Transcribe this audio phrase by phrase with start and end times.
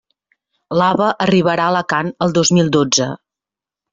[0.81, 3.11] L'AVE arribarà a Alacant el dos mil dotze.